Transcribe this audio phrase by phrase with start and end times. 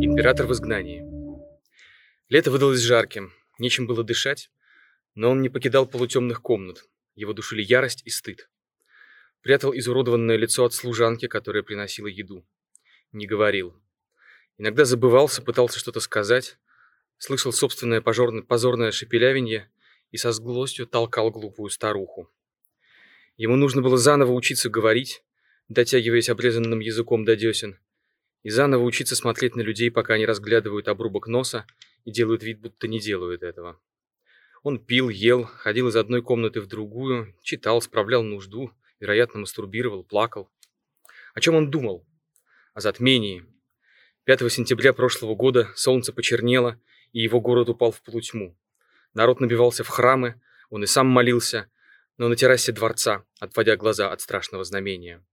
[0.00, 1.06] Император в изгнании.
[2.28, 4.50] Лето выдалось жарким, нечем было дышать,
[5.14, 6.84] но он не покидал полутемных комнат.
[7.14, 8.50] Его душили ярость и стыд.
[9.42, 12.44] Прятал изуродованное лицо от служанки, которая приносила еду.
[13.12, 13.80] Не говорил.
[14.58, 16.58] Иногда забывался, пытался что-то сказать,
[17.16, 19.70] слышал собственное позорное, позорное шепелявенье
[20.10, 22.30] и со злостью толкал глупую старуху.
[23.38, 25.22] Ему нужно было заново учиться говорить,
[25.68, 27.78] дотягиваясь обрезанным языком до десен,
[28.42, 31.64] и заново учиться смотреть на людей, пока они разглядывают обрубок носа
[32.04, 33.80] и делают вид, будто не делают этого.
[34.64, 40.50] Он пил, ел, ходил из одной комнаты в другую, читал, справлял нужду, вероятно, мастурбировал, плакал.
[41.32, 42.04] О чем он думал?
[42.74, 43.46] О затмении.
[44.24, 46.80] 5 сентября прошлого года солнце почернело,
[47.12, 48.58] и его город упал в полутьму.
[49.14, 51.70] Народ набивался в храмы, он и сам молился,
[52.18, 55.24] но на террасе дворца, отводя глаза от страшного знамения.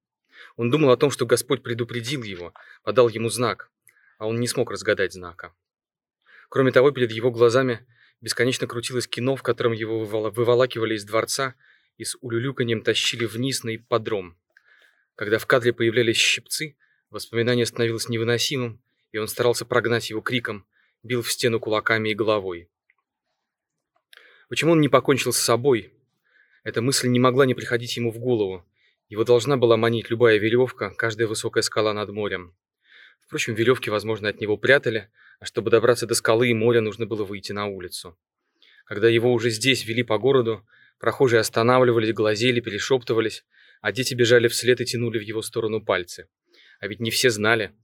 [0.56, 3.72] Он думал о том, что Господь предупредил его, подал ему знак,
[4.18, 5.54] а он не смог разгадать знака.
[6.50, 7.86] Кроме того, перед его глазами
[8.22, 11.56] бесконечно крутилось кино, в котором его выволакивали из дворца
[11.98, 14.38] и с улюлюканьем тащили вниз на ипподром.
[15.16, 16.78] Когда в кадре появлялись щипцы,
[17.10, 20.68] воспоминание становилось невыносимым, и он старался прогнать его криком,
[21.04, 22.70] бил в стену кулаками и головой.
[24.50, 25.95] Почему он не покончил с собой?
[26.66, 28.66] Эта мысль не могла не приходить ему в голову.
[29.08, 32.56] Его должна была манить любая веревка, каждая высокая скала над морем.
[33.22, 37.24] Впрочем, веревки, возможно, от него прятали, а чтобы добраться до скалы и моря, нужно было
[37.24, 38.18] выйти на улицу.
[38.86, 40.66] Когда его уже здесь вели по городу,
[41.00, 43.46] прохожие останавливались, глазели, перешептывались,
[43.82, 46.30] а дети бежали вслед и тянули в его сторону пальцы.
[46.80, 47.76] А ведь не все знали.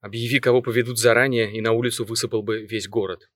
[0.00, 3.30] Объяви, кого поведут заранее, и на улицу высыпал бы весь город.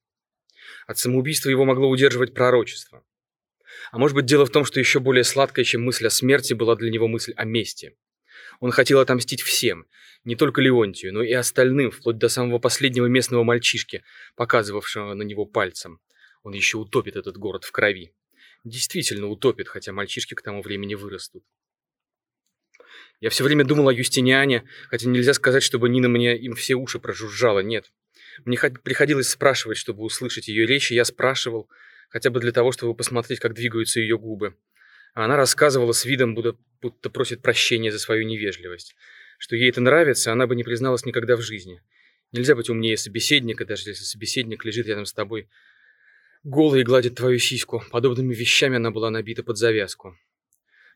[0.85, 3.03] От самоубийства его могло удерживать пророчество.
[3.91, 6.75] А может быть, дело в том, что еще более сладкая, чем мысль о смерти, была
[6.75, 7.95] для него мысль о мести.
[8.59, 9.85] Он хотел отомстить всем,
[10.23, 14.03] не только Леонтию, но и остальным, вплоть до самого последнего местного мальчишки,
[14.35, 15.99] показывавшего на него пальцем.
[16.43, 18.13] Он еще утопит этот город в крови.
[18.63, 21.43] Действительно утопит, хотя мальчишки к тому времени вырастут.
[23.19, 26.99] Я все время думал о Юстиниане, хотя нельзя сказать, чтобы Нина мне им все уши
[26.99, 27.91] прожужжала, нет.
[28.45, 31.69] Мне приходилось спрашивать, чтобы услышать ее речь, и я спрашивал,
[32.13, 34.55] хотя бы для того, чтобы посмотреть, как двигаются ее губы.
[35.15, 38.95] А она рассказывала с видом, будто, будто просит прощения за свою невежливость.
[39.39, 41.81] Что ей это нравится, она бы не призналась никогда в жизни.
[42.31, 45.49] Нельзя быть умнее собеседника, даже если собеседник лежит рядом с тобой
[46.43, 47.83] голый и гладит твою сиську.
[47.91, 50.15] Подобными вещами она была набита под завязку.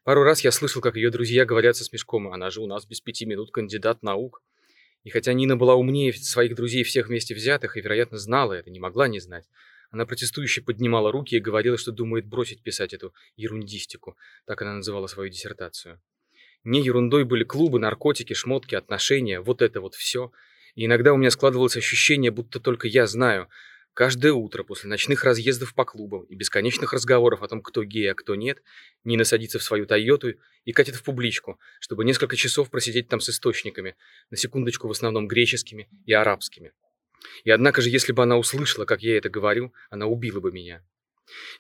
[0.03, 3.01] Пару раз я слышал, как ее друзья говорят со смешком, она же у нас без
[3.01, 4.44] пяти минут кандидат наук.
[5.03, 8.79] И хотя Нина была умнее своих друзей всех вместе взятых и, вероятно, знала это, не
[8.79, 9.45] могла не знать,
[9.89, 15.07] она протестующе поднимала руки и говорила, что думает бросить писать эту ерундистику, так она называла
[15.07, 16.01] свою диссертацию.
[16.63, 20.31] Не ерундой были клубы, наркотики, шмотки, отношения, вот это вот все.
[20.75, 23.47] И иногда у меня складывалось ощущение, будто только я знаю,
[23.97, 28.13] Каждое утро после ночных разъездов по клубам и бесконечных разговоров о том, кто гей, а
[28.13, 28.61] кто нет,
[29.03, 33.29] Нина садится в свою Тойоту и катит в публичку, чтобы несколько часов просидеть там с
[33.29, 33.95] источниками,
[34.29, 36.73] на секундочку в основном греческими и арабскими.
[37.44, 40.83] И однако же, если бы она услышала, как я это говорю, она убила бы меня.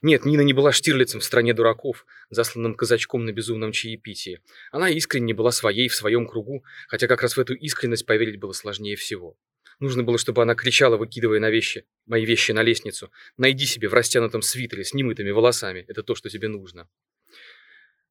[0.01, 4.41] Нет, Нина не была Штирлицем в стране дураков, засланным казачком на безумном чаепитии.
[4.71, 8.53] Она искренне была своей в своем кругу, хотя как раз в эту искренность поверить было
[8.53, 9.37] сложнее всего.
[9.79, 13.11] Нужно было, чтобы она кричала, выкидывая на вещи, мои вещи на лестницу.
[13.37, 15.85] «Найди себе в растянутом свитере с немытыми волосами.
[15.87, 16.89] Это то, что тебе нужно».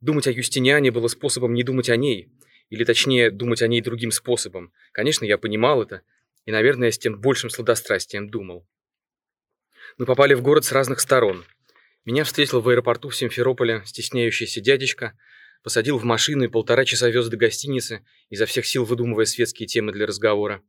[0.00, 2.30] Думать о Юстиниане было способом не думать о ней.
[2.68, 4.72] Или точнее, думать о ней другим способом.
[4.92, 6.02] Конечно, я понимал это.
[6.46, 8.66] И, наверное, с тем большим сладострастием думал.
[9.98, 11.44] Мы попали в город с разных сторон.
[12.06, 15.18] Меня встретил в аэропорту в Симферополе стесняющийся дядечка,
[15.62, 19.92] посадил в машину и полтора часа вез до гостиницы, изо всех сил выдумывая светские темы
[19.92, 20.62] для разговора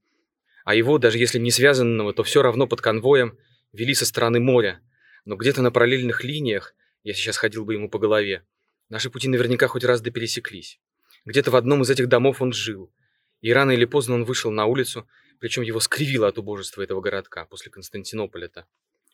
[0.68, 3.38] а его, даже если не связанного, то все равно под конвоем,
[3.72, 4.82] вели со стороны моря.
[5.24, 8.46] Но где-то на параллельных линиях, я сейчас ходил бы ему по голове,
[8.90, 10.82] наши пути наверняка хоть раз да пересеклись.
[11.24, 12.94] Где-то в одном из этих домов он жил.
[13.40, 15.08] И рано или поздно он вышел на улицу,
[15.40, 18.66] причем его скривило от убожества этого городка после Константинополя-то.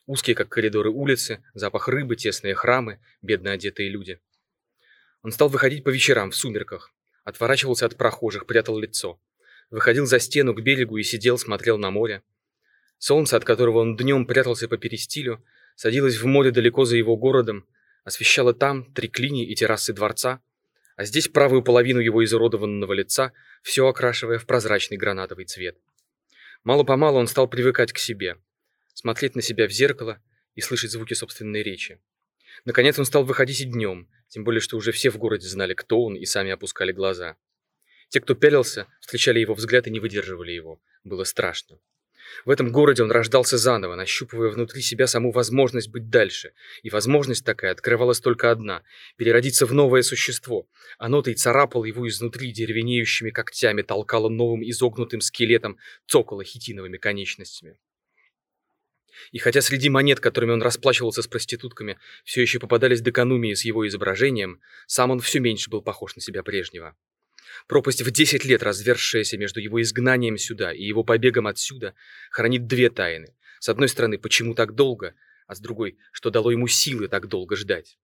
[0.06, 4.20] Узкие, как коридоры улицы, запах рыбы, тесные храмы, бедно одетые люди.
[5.22, 6.92] Он стал выходить по вечерам в сумерках,
[7.24, 9.20] отворачивался от прохожих, прятал лицо
[9.74, 12.22] выходил за стену к берегу и сидел, смотрел на море.
[13.00, 15.44] Солнце, от которого он днем прятался по перистилю,
[15.76, 17.66] садилось в море далеко за его городом,
[18.04, 20.42] освещало там триклини и террасы дворца,
[20.96, 23.34] а здесь правую половину его изуродованного лица,
[23.64, 25.76] все окрашивая в прозрачный гранатовый цвет.
[26.64, 28.38] Мало-помалу он стал привыкать к себе,
[28.94, 30.22] смотреть на себя в зеркало
[30.56, 32.00] и слышать звуки собственной речи.
[32.64, 36.02] Наконец он стал выходить и днем, тем более, что уже все в городе знали, кто
[36.02, 37.36] он, и сами опускали глаза.
[38.10, 40.82] Те, кто пялился, встречали его взгляд и не выдерживали его.
[41.04, 41.80] Было страшно.
[42.46, 46.54] В этом городе он рождался заново, нащупывая внутри себя саму возможность быть дальше.
[46.82, 48.84] И возможность такая открывалась только одна–
[49.18, 50.68] переродиться в новое существо.
[50.98, 55.78] Оно-то и царапало его изнутри деревенеющими когтями, толкало новым изогнутым скелетом,
[56.08, 57.78] цокало хитиновыми конечностями.
[59.32, 63.88] И хотя среди монет, которыми он расплачивался с проститутками, все еще попадались деканумии с его
[63.88, 66.96] изображением, сам он все меньше был похож на себя прежнего.
[67.68, 71.94] Пропасть в десять лет, развершаяся между его изгнанием сюда и его побегом отсюда,
[72.32, 73.34] хранит две тайны.
[73.60, 75.14] С одной стороны, почему так долго,
[75.48, 77.98] а с другой, что дало ему силы так долго ждать.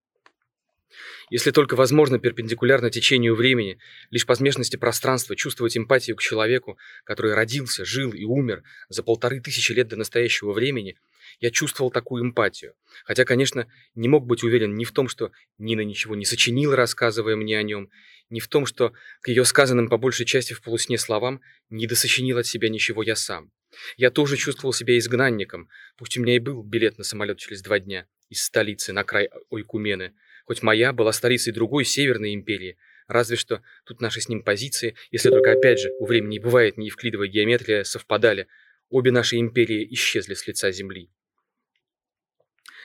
[1.29, 3.77] Если только возможно перпендикулярно течению времени,
[4.09, 9.39] лишь по смежности пространства чувствовать эмпатию к человеку, который родился, жил и умер за полторы
[9.39, 10.97] тысячи лет до настоящего времени,
[11.39, 12.73] я чувствовал такую эмпатию.
[13.05, 17.35] Хотя, конечно, не мог быть уверен ни в том, что Нина ничего не сочинила, рассказывая
[17.35, 17.89] мне о нем,
[18.29, 22.37] ни в том, что к ее сказанным по большей части в полусне словам не досочинил
[22.37, 23.51] от себя ничего я сам.
[23.97, 27.79] Я тоже чувствовал себя изгнанником, пусть у меня и был билет на самолет через два
[27.79, 30.13] дня из столицы на край Ойкумены,
[30.45, 32.77] хоть моя была столицей другой Северной империи,
[33.07, 37.27] разве что тут наши с ним позиции, если только опять же у времени бывает неевклидовая
[37.27, 38.47] геометрия, совпадали,
[38.89, 41.09] обе наши империи исчезли с лица Земли.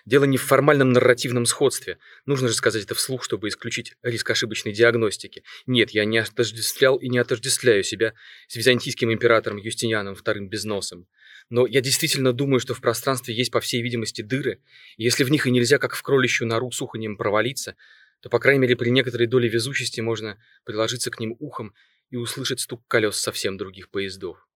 [0.06, 1.98] Дело не в формальном нарративном сходстве.
[2.26, 5.44] Нужно же сказать это вслух, чтобы исключить риск ошибочной диагностики.
[5.66, 8.12] Нет, я не отождествлял и не отождествляю себя
[8.46, 11.06] с византийским императором Юстинианом II Безносом.
[11.48, 14.60] Но я действительно думаю, что в пространстве есть, по всей видимости, дыры,
[14.98, 17.74] и если в них и нельзя, как в кролищью нору суханем провалиться,
[18.20, 21.74] то, по крайней мере, при некоторой доле везучести можно приложиться к ним ухом
[22.10, 24.46] и услышать стук колес совсем других поездов.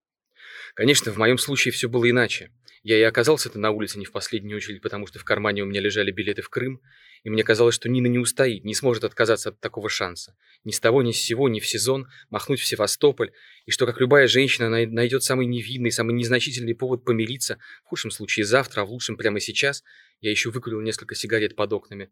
[0.75, 2.51] Конечно, в моем случае все было иначе.
[2.89, 5.79] Я и оказался-то на улице не в последнюю очередь, потому что в кармане у меня
[5.79, 6.81] лежали билеты в Крым,
[7.23, 10.35] и мне казалось, что Нина не устоит, не сможет отказаться от такого шанса.
[10.65, 13.33] Ни с того, ни с сего, ни в сезон махнуть в Севастополь,
[13.67, 18.47] и что, как любая женщина, найдет самый невинный, самый незначительный повод помириться, в худшем случае
[18.47, 19.85] завтра, а в лучшем прямо сейчас.
[20.23, 22.11] Я еще выкурил несколько сигарет под окнами.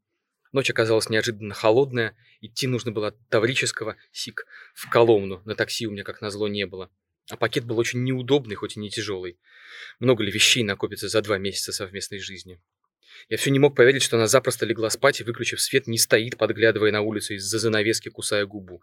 [0.52, 4.44] Ночь оказалась неожиданно холодная, идти нужно было от Таврического, Сик,
[4.75, 6.90] в Коломну, на такси у меня, как назло, не было.
[7.28, 9.38] А пакет был очень неудобный, хоть и не тяжелый.
[9.99, 12.61] Много ли вещей накопится за два месяца совместной жизни?
[13.28, 16.37] Я все не мог поверить, что она запросто легла спать и, выключив свет, не стоит,
[16.37, 18.82] подглядывая на улицу из-за занавески, кусая губу.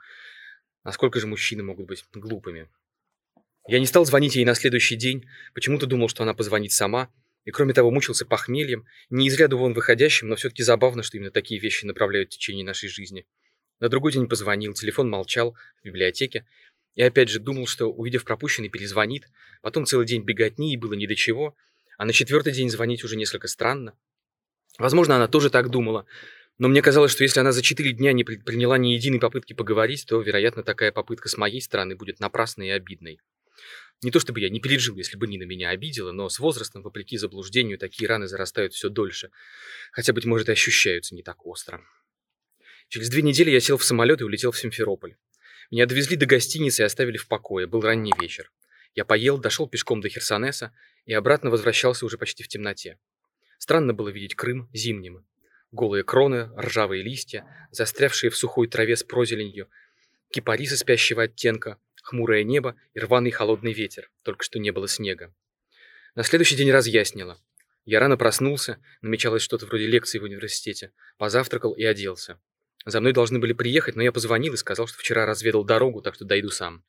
[0.84, 2.70] Насколько же мужчины могут быть глупыми?
[3.68, 7.10] Я не стал звонить ей на следующий день, почему-то думал, что она позвонит сама,
[7.46, 11.32] и кроме того мучился похмельем, не из ряда вон выходящим, но все-таки забавно, что именно
[11.32, 13.26] такие вещи направляют течение нашей жизни.
[13.80, 16.46] На другой день позвонил, телефон молчал в библиотеке,
[16.96, 19.28] и опять же думал, что, увидев пропущенный, перезвонит.
[19.62, 21.56] Потом целый день беготни, и было ни до чего.
[21.98, 23.98] А на четвертый день звонить уже несколько странно.
[24.78, 26.06] Возможно, она тоже так думала.
[26.60, 30.06] Но мне казалось, что если она за четыре дня не предприняла ни единой попытки поговорить,
[30.08, 33.20] то, вероятно, такая попытка с моей стороны будет напрасной и обидной.
[34.04, 37.18] Не то чтобы я не пережил, если бы Нина меня обидела, но с возрастом, вопреки
[37.18, 39.30] заблуждению, такие раны зарастают все дольше.
[39.92, 41.82] Хотя, быть может, и ощущаются не так остро.
[42.90, 45.16] Через две недели я сел в самолет и улетел в Симферополь.
[45.74, 47.66] Меня довезли до гостиницы и оставили в покое.
[47.66, 48.52] Был ранний вечер.
[48.94, 50.72] Я поел, дошел пешком до Херсонеса
[51.08, 53.00] и обратно возвращался уже почти в темноте.
[53.58, 55.26] Странно было видеть Крым зимним.
[55.72, 59.68] Голые кроны, ржавые листья, застрявшие в сухой траве с прозеленью,
[60.30, 65.34] кипарисы спящего оттенка, хмурое небо и рваный холодный ветер, только что не было снега.
[66.14, 67.42] На следующий день разъяснило.
[67.84, 72.40] Я рано проснулся, намечалось что-то вроде лекции в университете, позавтракал и оделся.
[72.86, 76.16] За мной должны были приехать, но я позвонил и сказал, что вчера разведал дорогу, так
[76.16, 76.84] что дойду сам.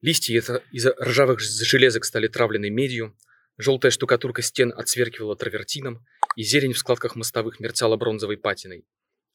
[0.00, 3.16] Листья из ржавых железок стали травленной медью,
[3.56, 6.04] желтая штукатурка стен отсверкивала травертином,
[6.36, 8.84] и зелень в складках мостовых мерцала бронзовой патиной.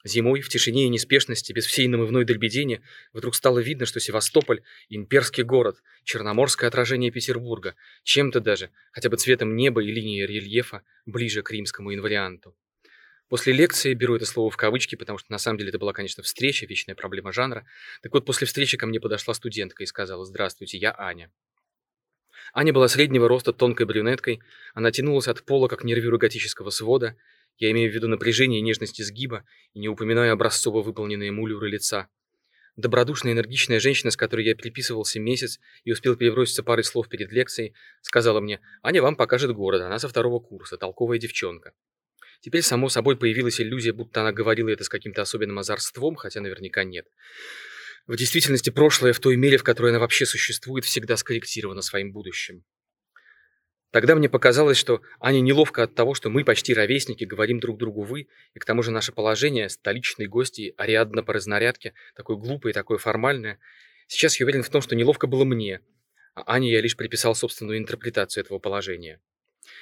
[0.06, 5.44] Зимой, в тишине и неспешности, без всей намывной дребедения, вдруг стало видно, что Севастополь– имперский
[5.44, 11.51] город, черноморское отражение Петербурга, чем-то даже, хотя бы цветом неба и линии рельефа, ближе к
[11.51, 12.56] римскому инварианту.
[13.29, 16.24] После лекции, беру это слово в кавычки, потому что на самом деле это была, конечно,
[16.24, 17.65] встреча, вечная проблема жанра.
[18.01, 21.31] Так вот, после встречи ко мне подошла студентка и сказала «Здравствуйте, я Аня».
[22.53, 24.41] Аня была среднего роста, тонкой брюнеткой.
[24.74, 27.15] Она тянулась от пола, как нервюра готического свода.
[27.59, 32.07] Я имею в виду напряжение и нежность изгиба, и не упоминаю образцово выполненные мулюры лица.
[32.77, 37.75] Добродушная, энергичная женщина, с которой я переписывался месяц и успел переброситься парой слов перед лекцией,
[38.01, 41.74] сказала мне, «Аня вам покажет город, она со второго курса, толковая девчонка».
[42.41, 46.84] Теперь, само собой, появилась иллюзия, будто она говорила это с каким-то особенным озорством, хотя наверняка
[46.84, 47.05] нет.
[48.08, 52.63] В действительности, прошлое в той мере, в которой она вообще существует, всегда скорректировано своим будущим.
[53.91, 58.03] Тогда мне показалось, что Аня неловко от того, что мы, почти ровесники, говорим друг другу
[58.03, 62.74] «вы», и к тому же наше положение, столичные гости, Ариадна по разнарядке, такое глупое и
[62.74, 63.60] такое формальное.
[64.08, 65.81] Сейчас я уверен в том, что неловко было мне,
[66.36, 69.19] а Ане я лишь приписал собственную интерпретацию этого положения.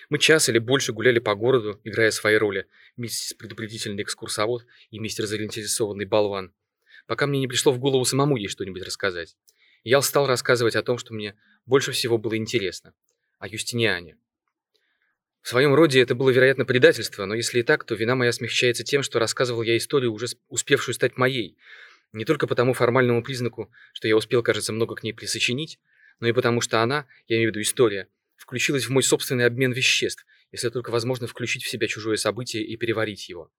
[0.10, 5.26] Мы час или больше гуляли по городу, играя свои роли, миссис предупредительный экскурсовод и мистер
[5.26, 6.54] заинтересованный болван,
[7.06, 9.36] пока мне не пришло в голову самому ей что-нибудь рассказать.
[9.84, 12.94] Я стал рассказывать о том, что мне больше всего было интересно–
[13.40, 14.18] о Юстиниане.
[15.42, 18.84] В своем роде это было, вероятно, предательство, но если и так, то вина моя смягчается
[18.84, 21.58] тем, что рассказывал я историю, уже успевшую стать моей.
[22.12, 25.80] Не только по тому формальному признаку, что я успел, кажется, много к ней присочинить,
[26.20, 29.74] но и потому что она, я имею в виду история, включилась в мой собственный обмен
[29.74, 33.52] веществ, если только возможно включить в себя чужое событие и переварить его.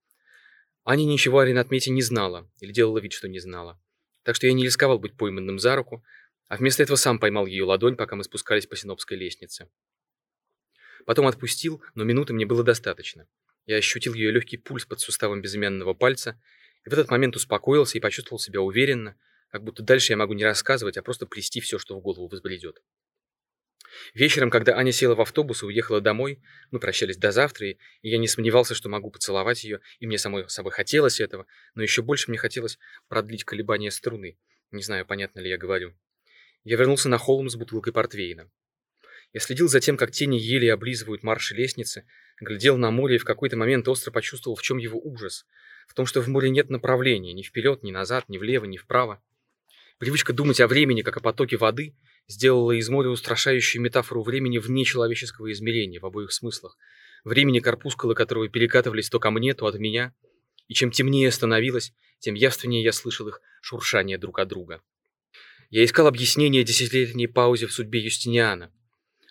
[0.85, 3.79] Аня ничего о Ренатмете не знала, или делала вид, что не знала.
[4.23, 6.03] Так что я не рисковал быть пойманным за руку,
[6.49, 9.69] а вместо этого сам поймал ее ладонь, пока мы спускались по Синопской лестнице.
[11.05, 13.27] Потом отпустил, но минуты мне было достаточно.
[13.67, 16.41] Я ощутил ее легкий пульс под суставом безымянного пальца,
[16.85, 19.17] и в этот момент успокоился и почувствовал себя уверенно,
[19.51, 22.83] как будто дальше я могу не рассказывать, а просто плести все, что в голову взбредет.
[24.14, 26.40] Вечером, когда Аня села в автобус и уехала домой,
[26.71, 30.49] мы прощались до завтра, и я не сомневался, что могу поцеловать ее, и мне самой
[30.49, 32.78] собой хотелось этого, но еще больше мне хотелось
[33.09, 34.38] продлить колебания струны.
[34.71, 35.95] Не знаю, понятно ли я говорю.
[36.64, 38.50] Я вернулся на холм с бутылкой портвейна.
[39.33, 42.07] Я следил за тем, как тени еле облизывают марши лестницы,
[42.40, 45.47] глядел на море и в какой-то момент остро почувствовал, в чем его ужас.
[45.87, 49.23] В том, что в море нет направления, ни вперед, ни назад, ни влево, ни вправо.
[49.99, 51.95] Привычка думать о времени, как о потоке воды,
[52.29, 56.77] сделала из моря устрашающую метафору времени вне человеческого измерения в обоих смыслах.
[57.25, 60.15] Времени, корпускулы которого перекатывались то ко мне, то от меня.
[60.69, 64.83] И чем темнее становилось, тем явственнее я слышал их шуршание друг от друга.
[65.71, 68.73] Я искал объяснение десятилетней паузе в судьбе Юстиниана.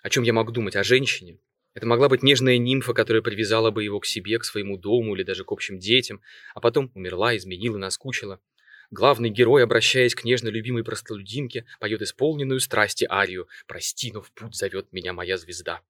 [0.03, 0.75] О чем я мог думать?
[0.75, 1.39] О женщине?
[1.73, 5.23] Это могла быть нежная нимфа, которая привязала бы его к себе, к своему дому или
[5.23, 6.21] даже к общим детям,
[6.55, 8.39] а потом умерла, изменила, наскучила.
[8.89, 14.55] Главный герой, обращаясь к нежно любимой простолюдинке, поет исполненную страсти арию «Прости, но в путь
[14.55, 15.81] зовет меня моя звезда».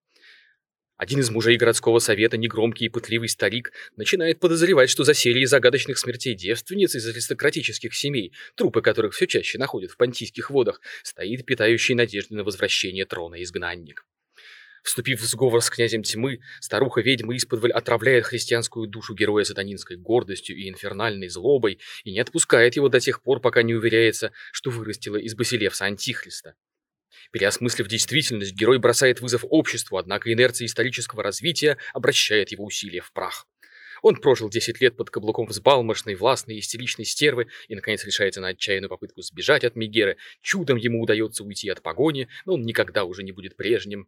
[0.97, 5.99] Один из мужей городского совета, негромкий и пытливый старик, начинает подозревать, что за серией загадочных
[5.99, 11.93] смертей девственниц из аристократических семей, трупы которых все чаще находят в понтийских водах, стоит питающий
[11.93, 14.06] надежды на возвращение трона изгнанник.
[14.87, 20.69] Вступив в сговор с князем тьмы, старуха-ведьма исподволь отравляет христианскую душу героя сатанинской гордостью и
[20.69, 25.35] инфернальной злобой и не отпускает его до тех пор, пока не уверяется, что вырастила из
[25.35, 26.55] Басилевса Антихриста.
[27.33, 33.45] Переосмыслив действительность, герой бросает вызов обществу, однако инерция исторического развития обращает его усилия в прах.
[34.01, 38.89] Он прожил 10 лет под каблуком взбалмошной, властной, истеричной стервы и, наконец, решается на отчаянную
[38.89, 40.15] попытку сбежать от Мегеры.
[40.41, 44.07] Чудом ему удается уйти от погони, но он никогда уже не будет прежним.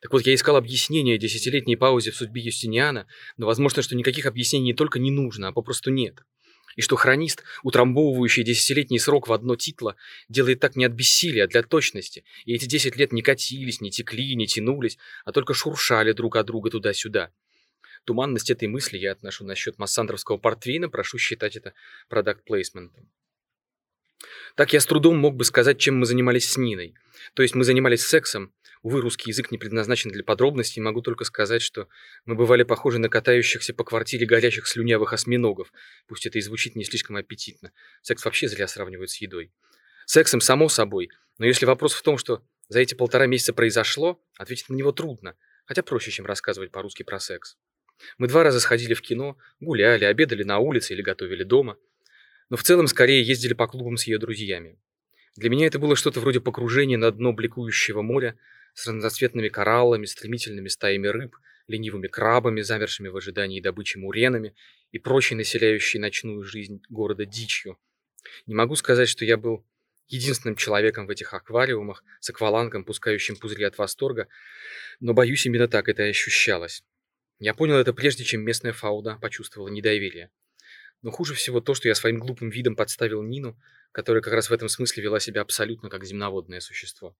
[0.00, 4.66] Так вот, я искал объяснение десятилетней паузе в судьбе Юстиниана, но возможно, что никаких объяснений
[4.66, 6.22] не только не нужно, а попросту нет
[6.76, 9.96] и что хронист, утрамбовывающий десятилетний срок в одно титло,
[10.28, 13.90] делает так не от бессилия, а для точности, и эти десять лет не катились, не
[13.90, 17.30] текли, не тянулись, а только шуршали друг от друга туда-сюда.
[18.04, 21.74] Туманность этой мысли я отношу насчет массандровского портвейна, прошу считать это
[22.08, 23.08] продакт-плейсментом.
[24.56, 26.94] Так я с трудом мог бы сказать, чем мы занимались с Ниной.
[27.34, 31.62] То есть мы занимались сексом, Увы, русский язык не предназначен для подробностей, могу только сказать,
[31.62, 31.88] что
[32.24, 35.72] мы бывали похожи на катающихся по квартире горящих слюнявых осьминогов,
[36.08, 37.70] пусть это и звучит не слишком аппетитно.
[38.02, 39.52] Секс вообще зря сравнивают с едой.
[40.04, 44.68] Сексом, само собой, но если вопрос в том, что за эти полтора месяца произошло, ответить
[44.68, 47.56] на него трудно, хотя проще, чем рассказывать по-русски про секс.
[48.18, 51.76] Мы два раза сходили в кино, гуляли, обедали на улице или готовили дома,
[52.50, 54.78] но в целом скорее ездили по клубам с ее друзьями.
[55.36, 58.36] Для меня это было что-то вроде покружения на дно бликующего моря
[58.74, 61.36] с разноцветными кораллами, стремительными стаями рыб,
[61.68, 64.54] ленивыми крабами, замершими в ожидании добычи муренами
[64.90, 67.78] и прочей населяющей ночную жизнь города дичью.
[68.46, 69.64] Не могу сказать, что я был
[70.08, 74.28] единственным человеком в этих аквариумах с аквалангом, пускающим пузыри от восторга,
[75.00, 76.84] но, боюсь, именно так это и ощущалось.
[77.38, 80.30] Я понял это прежде, чем местная фауда почувствовала недоверие.
[81.00, 83.58] Но хуже всего то, что я своим глупым видом подставил Нину,
[83.90, 87.16] которая как раз в этом смысле вела себя абсолютно как земноводное существо.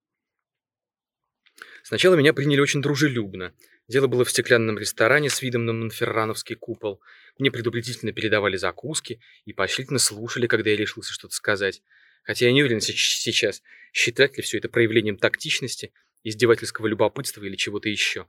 [1.82, 3.54] Сначала меня приняли очень дружелюбно.
[3.88, 7.00] Дело было в стеклянном ресторане с видом на Монферрановский купол.
[7.38, 11.82] Мне предупредительно передавали закуски и поощрительно слушали, когда я решился что-то сказать.
[12.22, 15.92] Хотя я не уверен сейчас, считать ли все это проявлением тактичности,
[16.22, 18.28] издевательского любопытства или чего-то еще.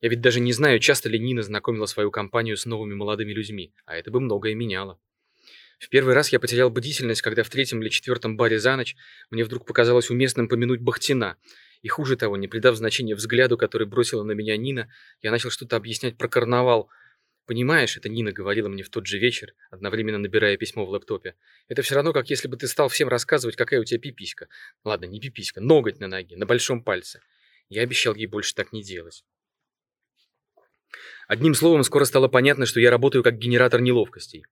[0.00, 3.74] Я ведь даже не знаю, часто ли Нина знакомила свою компанию с новыми молодыми людьми,
[3.84, 5.00] а это бы многое меняло.
[5.78, 8.96] В первый раз я потерял бдительность, когда в третьем или четвертом баре за ночь
[9.30, 11.36] мне вдруг показалось уместным помянуть Бахтина,
[11.82, 14.90] И хуже того, не придав значения взгляду, который бросила на меня Нина,
[15.22, 16.88] я начал что-то объяснять про карнавал.
[17.46, 21.34] Понимаешь, это Нина говорила мне в тот же вечер, одновременно набирая письмо в лэптопе.
[21.68, 24.48] Это все равно, как если бы ты стал всем рассказывать, какая у тебя пиписька.
[24.84, 27.20] Ладно, не пиписька, ноготь на ноге, на большом пальце.
[27.68, 29.24] Я обещал ей больше так не делать.
[31.26, 34.44] Одним словом, скоро стало понятно, что я работаю как генератор неловкостей.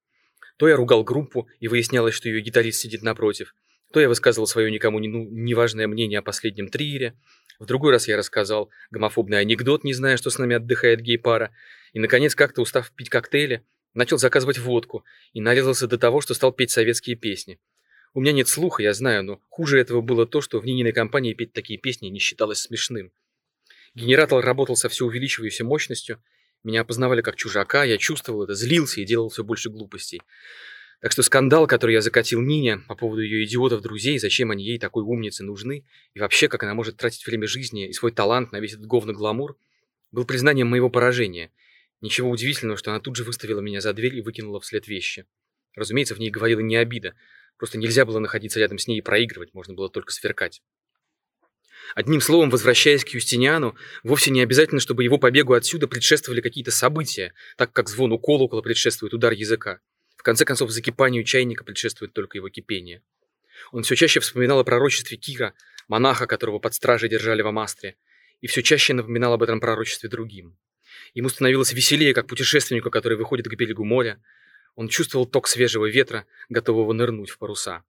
[0.59, 3.55] То я ругал группу, и выяснялось, что ее гитарист сидит напротив,
[3.97, 7.19] то я высказывал свое никому не, ну, неважное мнение о последнем триере,
[7.59, 11.51] в другой раз я рассказал гомофобный анекдот, не зная, что с нами отдыхает гей-пара,
[11.95, 16.53] и, наконец, как-то устав пить коктейли, начал заказывать водку и нарезался до того, что стал
[16.53, 17.59] петь советские песни.
[18.13, 21.33] У меня нет слуха, я знаю, но хуже этого было то, что в Нининой компании
[21.33, 23.13] петь такие песни не считалось смешным.
[23.95, 26.23] Генератор работал со все увеличивающейся мощностью,
[26.65, 30.21] меня опознавали как чужака, я чувствовал это, злился и делал все больше глупостей.
[31.01, 35.03] Так что скандал, который я закатил Нине по поводу ее идиотов-друзей, зачем они ей такой
[35.03, 35.85] умнице нужны,
[36.15, 39.59] и вообще, как она может тратить время жизни и свой талант на весь этот говно-гламур,
[40.11, 41.53] был признанием моего поражения.
[42.01, 45.27] Ничего удивительного, что она тут же выставила меня за дверь и выкинула вслед вещи.
[45.75, 47.15] Разумеется, в ней говорила не обида,
[47.59, 50.63] просто нельзя было находиться рядом с ней и проигрывать, можно было только сверкать.
[51.95, 57.35] Одним словом, возвращаясь к Юстиниану, вовсе не обязательно, чтобы его побегу отсюда предшествовали какие-то события,
[57.59, 59.81] так как звону колокола предшествует удар языка
[60.27, 63.01] конце концов, закипанию чайника предшествует только его кипение.
[63.71, 65.55] Он все чаще вспоминал о пророчестве Кира,
[65.87, 67.95] монаха, которого под стражей держали в Амастре,
[68.41, 70.59] и все чаще напоминал об этом пророчестве другим.
[71.15, 74.21] Ему становилось веселее, как путешественнику, который выходит к берегу моря.
[74.75, 77.85] Он чувствовал ток свежего ветра, готового нырнуть в паруса.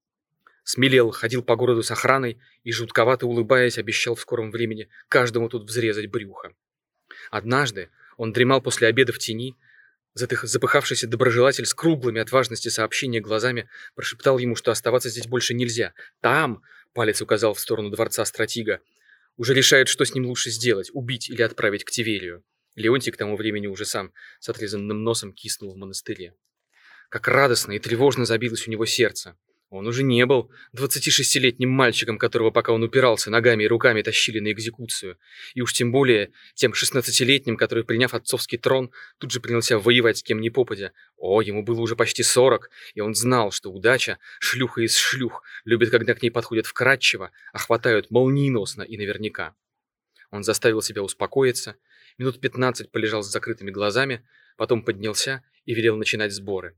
[0.64, 5.64] Смелел, ходил по городу с охраной и, жутковато улыбаясь, обещал в скором времени каждому тут
[5.64, 6.54] взрезать брюхо.
[7.32, 9.56] Однажды он дремал после обеда в тени,
[10.18, 15.94] Запыхавшийся доброжелатель с круглыми от важности сообщения глазами прошептал ему, что оставаться здесь больше нельзя.
[16.22, 18.82] «Там!»— палец указал в сторону дворца стратига.
[19.38, 22.44] «Уже решает, что с ним лучше сделать, убить или отправить к Тиверию».
[22.76, 26.34] Леонтий к тому времени уже сам с отрезанным носом киснул в монастыре.
[27.10, 29.38] Как радостно и тревожно забилось у него сердце.
[29.70, 34.54] Он уже не был 26-летним мальчиком, которого пока он упирался, ногами и руками тащили на
[34.54, 35.18] экзекуцию.
[35.56, 40.24] И уж тем более тем 16-летним, который, приняв отцовский трон, тут же принялся воевать с
[40.24, 40.94] кем ни попадя.
[41.18, 45.90] О, ему было уже почти 40, и он знал, что удача, шлюха из шлюх, любит,
[45.90, 49.54] когда к ней подходят вкратчиво, а хватают молниеносно и наверняка.
[50.32, 51.76] Он заставил себя успокоиться,
[52.18, 54.26] минут 15 полежал с закрытыми глазами,
[54.56, 56.78] потом поднялся и велел начинать сборы.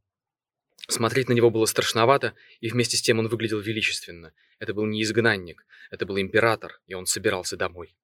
[0.89, 4.33] Смотреть на него было страшновато, и вместе с тем он выглядел величественно.
[4.57, 7.95] Это был не изгнанник, это был император, и он собирался домой.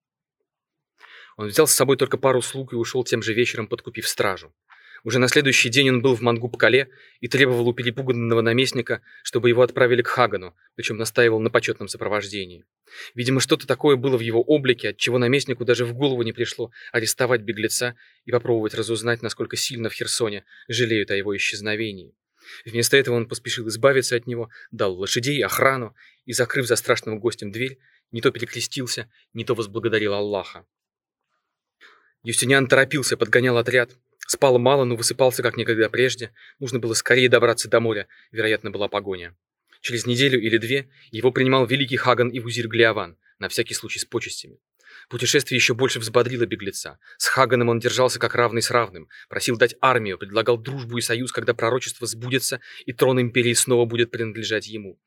[1.36, 4.54] Он взял с собой только пару слуг и ушел тем же вечером, подкупив стражу.
[5.04, 6.90] Уже на следующий день он был в Мангуб-Кале
[7.22, 12.66] и требовал у перепуганного наместника, чтобы его отправили к Хагану, причем настаивал на почетном сопровождении.
[13.16, 16.72] Видимо, что-то такое было в его облике, от чего наместнику даже в голову не пришло
[16.92, 17.96] арестовать беглеца
[18.26, 22.14] и попробовать разузнать, насколько сильно в Херсоне жалеют о его исчезновении.
[22.66, 27.52] Вместо этого он поспешил избавиться от него, дал лошадей, охрану и, закрыв за страшным гостем
[27.52, 27.80] дверь,
[28.12, 30.66] не то перекрестился, не то возблагодарил Аллаха.
[32.24, 33.92] Юстиниан торопился, подгонял отряд.
[34.28, 36.32] Спал мало, но высыпался как никогда прежде.
[36.60, 39.36] Нужно было скорее добраться до моря, вероятно, была погоня.
[39.82, 44.06] Через неделю или две его принимал великий Хаган и Вузир Глиаван, на всякий случай с
[44.06, 44.58] почестями.
[45.10, 47.00] Путешествие еще больше взбодрило беглеца.
[47.18, 51.32] С Хаганом он держался как равный с равным, просил дать армию, предлагал дружбу и союз,
[51.32, 55.00] когда пророчество сбудется, и трон империи снова будет принадлежать ему.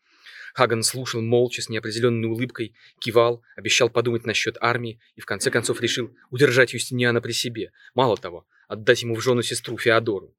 [0.55, 5.81] Хаган слушал молча, с неопределенной улыбкой, кивал, обещал подумать насчет армии и в конце концов
[5.81, 7.71] решил удержать Юстиниана при себе.
[7.95, 10.35] Мало того, отдать ему в жену сестру Феодору.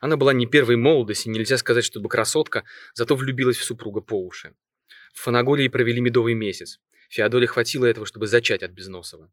[0.00, 4.54] Она была не первой молодости, нельзя сказать, чтобы красотка, зато влюбилась в супруга по уши.
[5.12, 6.80] В Фанагории провели медовый месяц.
[7.10, 9.30] Феодоре хватило этого, чтобы зачать от Безносова.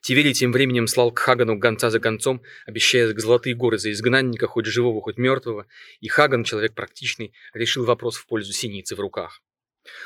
[0.00, 4.66] Тиверий тем временем слал к Хагану гонца за гонцом, обещая золотые горы за изгнанника, хоть
[4.66, 5.66] живого, хоть мертвого,
[6.00, 9.42] и Хаган, человек практичный, решил вопрос в пользу синицы в руках.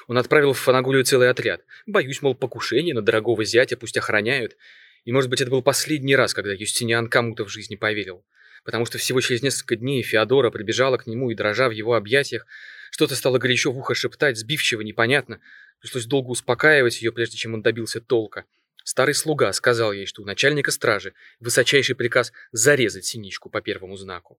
[0.07, 1.65] Он отправил в Фанагулию целый отряд.
[1.87, 4.57] Боюсь, мол, покушение на дорогого зятя пусть охраняют.
[5.05, 8.25] И, может быть, это был последний раз, когда Юстиниан кому-то в жизни поверил.
[8.65, 12.47] Потому что всего через несколько дней Феодора прибежала к нему и, дрожа в его объятиях,
[12.91, 15.41] что-то стало горячо в ухо шептать, сбивчиво, непонятно,
[15.81, 18.45] Пришлось долго успокаивать ее, прежде чем он добился толка.
[18.85, 24.39] Старый слуга сказал ей, что у начальника стражи высочайший приказ зарезать синичку по первому знаку.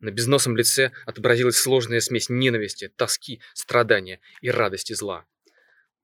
[0.00, 5.26] На безносом лице отобразилась сложная смесь ненависти, тоски, страдания и радости зла.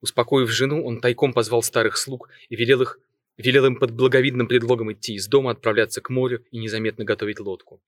[0.01, 2.99] Успокоив жену, он тайком позвал старых слуг и велел, их,
[3.37, 7.81] велел им под благовидным предлогом идти из дома, отправляться к морю и незаметно готовить лодку.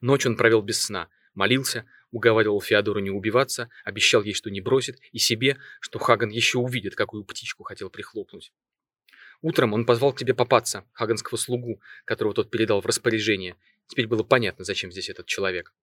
[0.00, 4.98] Ночь он провел без сна, молился, уговаривал Феодору не убиваться, обещал ей, что не бросит,
[5.12, 8.52] и себе, что Хаган еще увидит, какую птичку хотел прихлопнуть.
[9.40, 13.56] Утром он позвал к тебе попаться, хаганского слугу, которого тот передал в распоряжение.
[13.88, 15.74] Теперь было понятно, зачем здесь этот человек.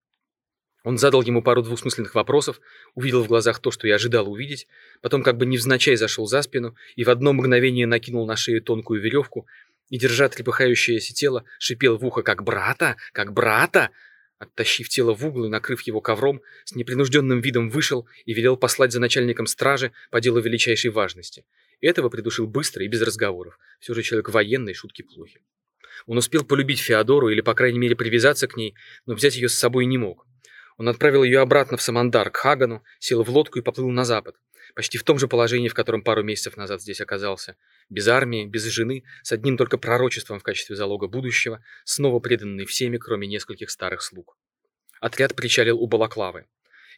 [0.85, 2.62] Он задал ему пару двусмысленных вопросов,
[2.95, 4.65] увидел в глазах то, что я ожидал увидеть,
[5.01, 9.01] потом как бы невзначай зашел за спину и в одно мгновение накинул на шею тонкую
[9.01, 9.45] веревку
[9.89, 12.95] и, держа трепыхающееся тело, шипел в ухо «Как брата!
[13.12, 13.89] Как брата!»
[14.39, 18.93] Оттащив тело в угол и накрыв его ковром, с непринужденным видом вышел и велел послать
[18.93, 21.45] за начальником стражи по делу величайшей важности.
[21.82, 23.60] Этого придушил быстро и без разговоров.
[23.82, 25.41] Все же человек военный, шутки плохи.
[26.06, 28.75] Он успел полюбить Феодору или, по крайней мере, привязаться к ней,
[29.06, 30.25] но взять ее с собой не мог.
[30.78, 34.38] Он отправил ее обратно в Самандар, к Хагану, сел в лодку и поплыл на запад.
[34.75, 37.55] Почти в том же положении, в котором пару месяцев назад здесь оказался.
[37.89, 42.97] Без армии, без жены, с одним только пророчеством в качестве залога будущего, снова преданный всеми,
[42.97, 44.38] кроме нескольких старых слуг.
[44.99, 46.45] Отряд причалил у Балаклавы.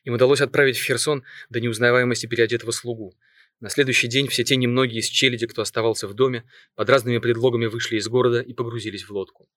[0.04, 3.16] Им удалось отправить в Херсон до неузнаваемости переодетого слугу.
[3.60, 6.44] На следующий день все те немногие из челяди, кто оставался в доме,
[6.76, 9.48] под разными предлогами вышли из города и погрузились в лодку.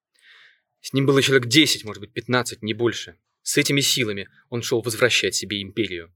[0.82, 3.16] С ним было человек 10, может быть, 15, не больше.
[3.42, 6.12] С этими силами он шел возвращать себе империю.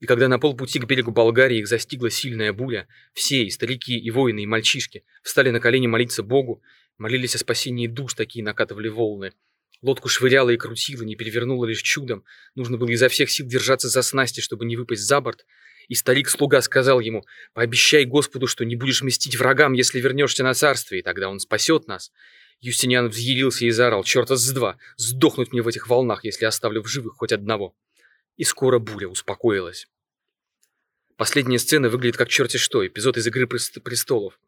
[0.00, 4.10] И когда на полпути к берегу Болгарии их застигла сильная буря, все, и старики, и
[4.10, 6.62] воины, и мальчишки, встали на колени молиться Богу,
[6.96, 9.32] молились о спасении душ, такие накатывали волны.
[9.82, 12.24] Лодку швыряло и крутило, не перевернуло лишь чудом.
[12.54, 15.44] Нужно было изо всех сил держаться за снасти, чтобы не выпасть за борт.
[15.88, 21.00] И старик-слуга сказал ему, «Пообещай Господу, что не будешь мстить врагам, если вернешься на царствие,
[21.00, 22.10] и тогда он спасет нас».
[22.60, 26.86] Юстиниан взъярился и заорал, черта с два, сдохнуть мне в этих волнах, если оставлю в
[26.86, 27.74] живых хоть одного.
[28.40, 29.86] И скоро буря успокоилась.
[31.18, 34.40] Последняя сцена выглядит как черти что, эпизод из «Игры престолов».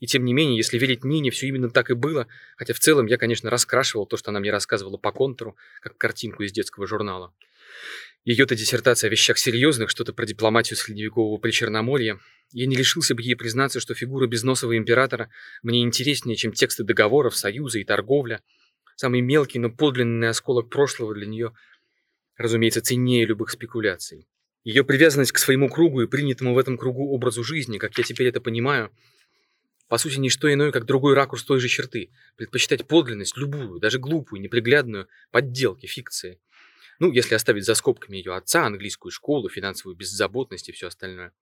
[0.00, 2.26] И тем не менее, если верить Нине, все именно так и было,
[2.58, 6.42] хотя в целом я, конечно, раскрашивал то, что она мне рассказывала по контуру, как картинку
[6.42, 7.34] из детского журнала.
[8.26, 12.18] Ее-то диссертация о вещах серьезных, что-то про дипломатию средневекового Причерноморья.
[12.50, 15.30] Я не лишился бы ей признаться, что фигура безносого императора
[15.62, 18.42] мне интереснее, чем тексты договоров, союза и торговля.
[18.96, 21.54] Самый мелкий, но подлинный осколок прошлого для нее,
[22.36, 24.28] разумеется, ценнее любых спекуляций.
[24.64, 28.28] Ее привязанность к своему кругу и принятому в этом кругу образу жизни, как я теперь
[28.28, 28.90] это понимаю,
[29.88, 32.10] по сути, не что иное, как другой ракурс той же черты.
[32.36, 36.40] Предпочитать подлинность, любую, даже глупую, неприглядную, подделки, фикции–
[37.02, 41.32] ну, если оставить за скобками ее отца, английскую школу, финансовую беззаботность и все остальное.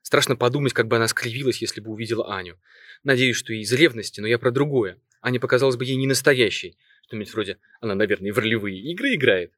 [0.00, 2.58] Страшно подумать, как бы она скривилась, если бы увидела Аню.
[3.02, 4.98] Надеюсь, что и из ревности, но я про другое.
[5.20, 6.78] Аня показалась бы ей не настоящей.
[7.02, 9.52] Что-нибудь вроде «она, наверное, в ролевые игры играет».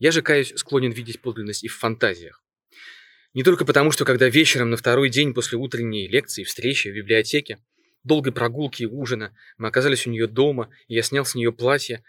[0.00, 2.42] Я же, каюсь, склонен видеть подлинность и в фантазиях.
[3.34, 7.58] Не только потому, что когда вечером на второй день после утренней лекции, встречи в библиотеке,
[8.02, 12.02] долгой прогулки и ужина, мы оказались у нее дома, и я снял с нее платье,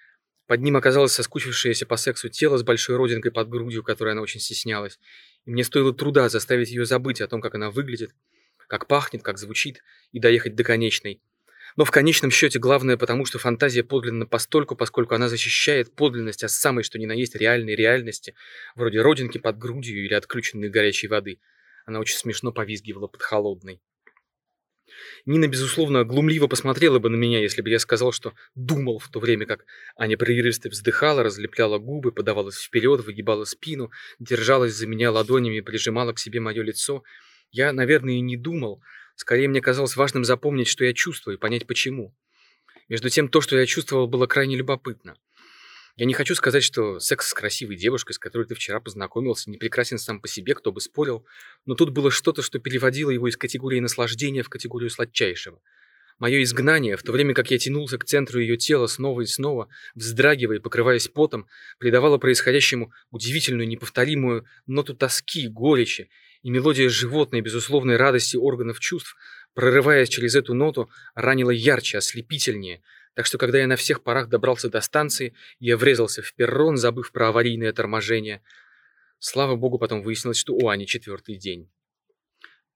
[0.48, 4.40] под ним оказалось соскучившееся по сексу тело с большой родинкой под грудью, которой она очень
[4.40, 4.98] стеснялась.
[5.46, 8.16] И мне стоило труда заставить ее забыть о том, как она выглядит,
[8.68, 11.22] как пахнет, как звучит, и доехать до конечной.
[11.76, 16.52] Но в конечном счете главное потому, что фантазия подлинна постольку, поскольку она защищает подлинность от
[16.52, 18.36] самой что ни на есть реальной реальности,
[18.76, 21.40] вроде родинки под грудью или отключенной горячей воды.
[21.86, 23.82] Она очень смешно повизгивала под холодной.
[25.26, 29.20] Нина, безусловно, глумливо посмотрела бы на меня, если бы я сказал, что думал в то
[29.20, 35.62] время, как Аня прерывисто вздыхала, разлепляла губы, подавалась вперед, выгибала спину, держалась за меня ладонями
[35.62, 37.04] прижимала к себе мое лицо.
[37.52, 38.82] Я, наверное, и не думал.
[39.22, 42.12] Скорее, мне казалось важным запомнить, что я чувствую, и понять почему.
[42.90, 45.16] Между тем, то, что я чувствовал, было крайне любопытно.
[45.96, 49.60] Я не хочу сказать, что секс с красивой девушкой, с которой ты вчера познакомился, не
[49.60, 51.24] прекрасен сам по себе, кто бы спорил,
[51.68, 55.62] но тут было что-то, что переводило его из категории наслаждения в категорию сладчайшего.
[56.18, 59.70] Мое изгнание, в то время как я тянулся к центру ее тела снова и снова,
[59.94, 61.46] вздрагивая и покрываясь потом,
[61.78, 66.10] придавало происходящему удивительную, неповторимую ноту тоски, горечи,
[66.44, 69.16] и мелодия животной, безусловной радости органов чувств,
[69.54, 72.82] прорываясь через эту ноту, ранила ярче, ослепительнее–
[73.14, 77.12] так что, когда я на всех парах добрался до станции, я врезался в перрон, забыв
[77.12, 78.42] про аварийное торможение.
[79.20, 81.70] Слава богу, потом выяснилось, что у Ани четвертый день.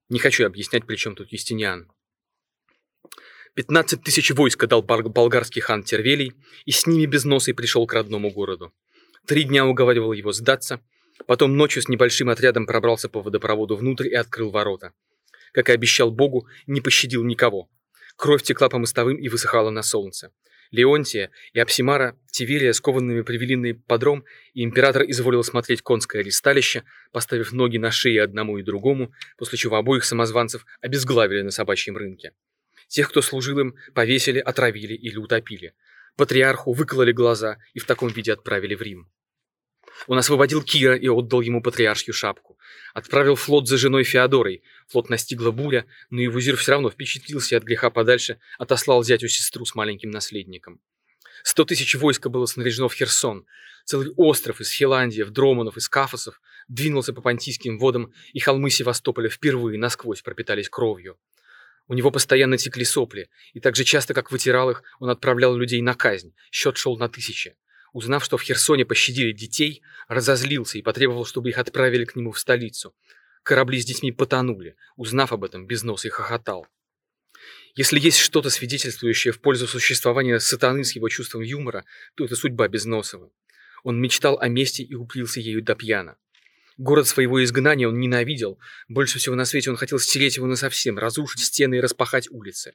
[0.10, 1.91] Не хочу объяснять, при чем тут Юстиниан.
[3.54, 6.34] Пятнадцать тысяч войска дал болгарский хан Тервелий,
[6.65, 8.73] и с ними без носа и пришел к родному городу.
[9.25, 10.82] Три дня уговаривал его сдаться,
[11.28, 14.93] потом ночью с небольшим отрядом пробрался по водопроводу внутрь и открыл ворота.
[15.51, 17.69] Как и обещал Богу, не пощадил никого.
[18.15, 20.32] Кровь текла по мостовым и высыхала на солнце.
[20.71, 27.51] Леонтия и Апсимара Тиверия скованными привели на подром, и император изволил смотреть конское ристалище, поставив
[27.54, 32.34] ноги на шеи одному и другому, после чего обоих самозванцев обезглавили на собачьем рынке.
[32.88, 35.73] Тех, кто служил им, повесили, отравили или утопили.
[36.17, 39.10] Патриарху выкололи глаза и в таком виде отправили в Рим.
[40.08, 42.58] Он освободил Кира и отдал ему патриаршью шапку.
[42.93, 44.62] Отправил флот за женой Феодорой.
[44.88, 49.65] Флот настигла буря, но его визир все равно впечатлился от греха подальше, отослал зятю сестру
[49.65, 50.79] с маленьким наследником.
[51.43, 53.45] Сто тысяч войска было снаряжено в Херсон.
[53.86, 59.77] Целый остров из Хиландии, Дроманов, из Кафосов двинулся по Понтийским водам, и холмы Севастополя впервые
[59.77, 61.17] насквозь пропитались кровью.
[61.88, 65.81] У него постоянно текли сопли, и так же часто, как вытирал их, он отправлял людей
[65.81, 66.34] на казнь.
[66.51, 67.55] Счет шел на тысячи.
[67.95, 72.39] Узнав, что в Херсоне пощадили детей, разозлился и потребовал, чтобы их отправили к нему в
[72.39, 72.93] столицу.
[73.41, 74.75] Корабли с детьми потонули.
[74.97, 76.67] Узнав об этом, без носа и хохотал.
[77.73, 82.67] Если есть что-то свидетельствующее в пользу существования сатаны с его чувством юмора, то это судьба
[82.67, 83.31] Безносова.
[83.86, 86.17] Он мечтал о мести и упился ею до пьяна.
[86.77, 88.59] Город своего изгнания он ненавидел.
[88.89, 92.73] Больше всего на свете он хотел стереть его насовсем, разрушить стены и распахать улицы.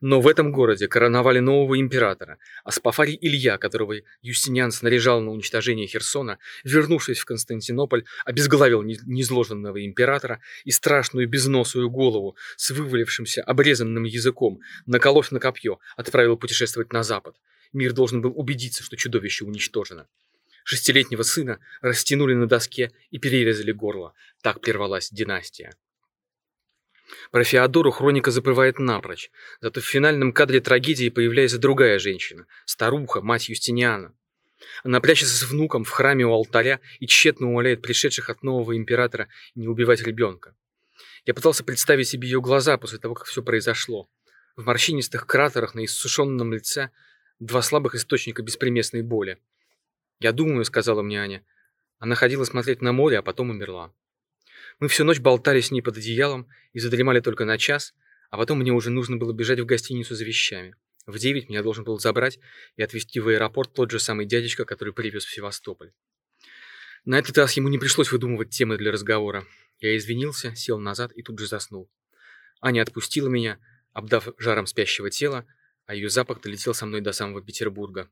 [0.00, 5.86] Но в этом городе короновали нового императора, а Спафарий Илья, которого Юстиниан снаряжал на уничтожение
[5.86, 14.60] Херсона, вернувшись в Константинополь, обезглавил незложенного императора и страшную безносую голову с вывалившимся обрезанным языком,
[14.86, 17.36] наколов на копье, отправил путешествовать на запад.
[17.74, 20.08] Мир должен был убедиться, что чудовище уничтожено.
[20.64, 24.14] Шестилетнего сына растянули на доске и перерезали горло.
[24.42, 25.74] Так прервалась династия.
[27.30, 33.48] Про Феодору хроника забывает напрочь, зато в финальном кадре трагедии появляется другая женщина, старуха, мать
[33.48, 34.14] Юстиниана.
[34.84, 39.28] Она прячется с внуком в храме у алтаря и тщетно умоляет пришедших от нового императора
[39.54, 40.54] не убивать ребенка.
[41.24, 44.08] Я пытался представить себе ее глаза после того, как все произошло.
[44.56, 46.90] В морщинистых кратерах на иссушенном лице
[47.38, 49.38] два слабых источника беспримесной боли.
[50.22, 51.44] «Я думаю»,— сказала мне Аня.
[51.98, 53.92] Она ходила смотреть на море, а потом умерла.
[54.78, 57.92] Мы всю ночь болтали с ней под одеялом и задремали только на час,
[58.30, 60.76] а потом мне уже нужно было бежать в гостиницу за вещами.
[61.06, 62.38] В девять меня должен был забрать
[62.76, 65.90] и отвезти в аэропорт тот же самый дядечка, который привез в Севастополь.
[67.04, 69.44] На этот раз ему не пришлось выдумывать темы для разговора.
[69.80, 71.90] Я извинился, сел назад и тут же заснул.
[72.60, 73.58] Аня отпустила меня,
[73.92, 75.46] обдав жаром спящего тела,
[75.86, 78.08] а ее запах долетел со мной до самого Петербурга.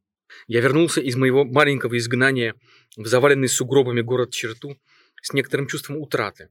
[0.46, 2.54] Я вернулся из моего маленького изгнания
[2.96, 4.80] в заваленный сугробами город черту
[5.22, 6.50] с некоторым чувством утраты.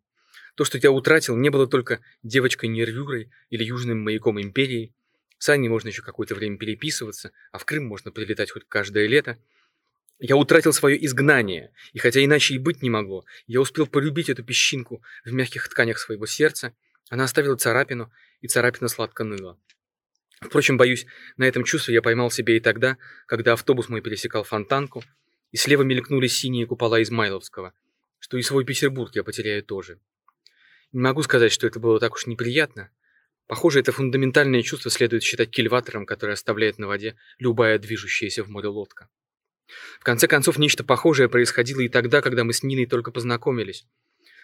[0.55, 4.93] То, что я утратил, не было только девочкой-нервюрой или южным маяком империи.
[5.37, 9.37] С Аней можно еще какое-то время переписываться, а в Крым можно прилетать хоть каждое лето.
[10.19, 14.43] Я утратил свое изгнание, и хотя иначе и быть не могло, я успел полюбить эту
[14.43, 16.75] песчинку в мягких тканях своего сердца.
[17.09, 18.11] Она оставила царапину,
[18.41, 19.57] и царапина сладко ныла.
[20.41, 21.05] Впрочем, боюсь,
[21.37, 25.03] на этом чувстве я поймал себя и тогда, когда автобус мой пересекал фонтанку,
[25.51, 27.73] и слева мелькнули синие купола Измайловского,
[28.19, 29.99] что и свой Петербург я потеряю тоже.
[30.91, 32.89] Не могу сказать, что это было так уж неприятно.
[33.47, 38.69] Похоже, это фундаментальное чувство следует считать кильватором, который оставляет на воде любая движущаяся в море
[38.69, 39.09] лодка.
[39.99, 43.85] В конце концов, нечто похожее происходило и тогда, когда мы с Ниной только познакомились.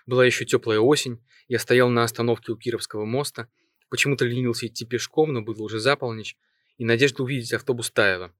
[0.06, 3.48] Была еще теплая осень, я стоял на остановке у Кировского моста–
[3.90, 6.36] Почему-то ленился идти пешком, но было уже за полночь,
[6.78, 8.34] и надежда увидеть автобус таяла.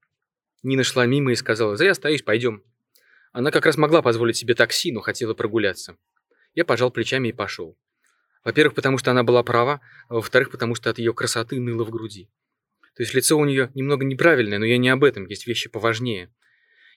[0.64, 2.64] Нина шла мимо и сказала, «Зря стоишь, пойдем».
[3.32, 5.98] Она как раз могла позволить себе такси, но хотела прогуляться.
[6.54, 7.78] Я пожал плечами и пошел.
[8.44, 11.90] Во-первых, потому что она была права, а во-вторых, потому что от ее красоты ныло в
[11.90, 12.30] груди.
[12.96, 16.34] То есть лицо у нее немного неправильное, но я не об этом, есть вещи поважнее.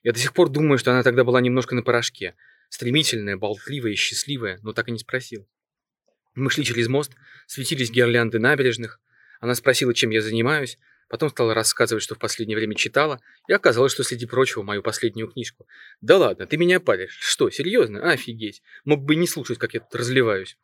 [0.03, 2.37] Я до сих пор думаю, что она тогда была немножко на порошке.
[2.69, 5.49] Стремительная, болтливая и счастливая, но так и не спросил.
[6.39, 7.13] Мы шли через мост,
[7.47, 9.01] светились гирлянды набережных.
[9.41, 13.93] Она спросила, чем я занимаюсь, потом стала рассказывать, что в последнее время читала, и оказалось,
[13.93, 15.67] что среди прочего мою последнюю книжку.
[16.01, 17.19] «Да ладно, ты меня паришь.
[17.21, 18.09] Что, серьезно?
[18.09, 18.63] Офигеть.
[18.85, 20.57] Мог бы не слушать, как я тут разливаюсь».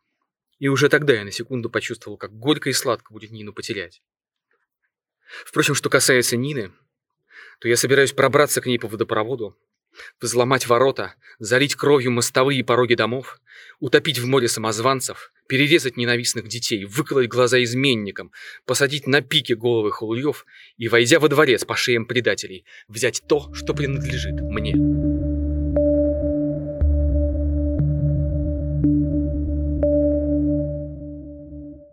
[0.59, 4.01] И уже тогда я на секунду почувствовал, как горько и сладко будет Нину потерять.
[5.45, 6.71] Впрочем, что касается Нины,
[7.59, 9.59] то я собираюсь пробраться к ней по водопроводу,
[10.21, 13.41] взломать ворота, залить кровью мостовые пороги домов,
[13.81, 18.31] утопить в море самозванцев, перерезать ненавистных детей, выколоть глаза изменникам,
[18.65, 20.45] посадить на пике головы хулуев
[20.77, 25.14] и, войдя во дворец по шеям предателей, взять то, что принадлежит мне.